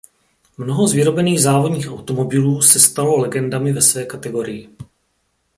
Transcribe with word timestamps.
Mnoho 0.57 0.87
z 0.87 0.93
vyrobených 0.93 1.41
závodních 1.41 1.91
automobilů 1.91 2.61
se 2.61 2.79
stalo 2.79 3.17
legendami 3.17 3.73
ve 3.73 3.81
své 3.81 4.05
kategorii. 4.05 4.77